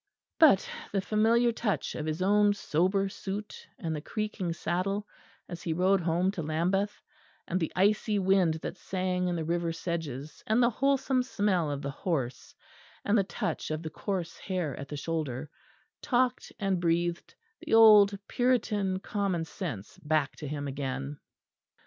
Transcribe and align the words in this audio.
But 0.39 0.67
the 0.91 0.99
familiar 0.99 1.51
touch 1.51 1.93
of 1.93 2.07
his 2.07 2.23
own 2.23 2.53
sober 2.55 3.07
suit 3.07 3.67
and 3.77 3.95
the 3.95 4.01
creaking 4.01 4.53
saddle 4.53 5.05
as 5.47 5.61
he 5.61 5.73
rode 5.73 6.01
home 6.01 6.31
to 6.31 6.41
Lambeth, 6.41 6.99
and 7.47 7.59
the 7.59 7.71
icy 7.75 8.17
wind 8.17 8.55
that 8.63 8.77
sang 8.79 9.27
in 9.27 9.35
the 9.35 9.45
river 9.45 9.71
sedges, 9.71 10.41
and 10.47 10.59
the 10.63 10.71
wholesome 10.71 11.21
smell 11.21 11.69
of 11.69 11.83
the 11.83 11.91
horse 11.91 12.55
and 13.05 13.15
the 13.15 13.23
touch 13.23 13.69
of 13.69 13.83
the 13.83 13.91
coarse 13.91 14.37
hair 14.39 14.75
at 14.75 14.87
the 14.87 14.97
shoulder, 14.97 15.51
talked 16.01 16.51
and 16.59 16.81
breathed 16.81 17.35
the 17.59 17.75
old 17.75 18.17
Puritan 18.27 19.01
common 19.01 19.45
sense 19.45 19.99
back 19.99 20.35
to 20.37 20.47
him 20.47 20.67
again. 20.67 21.19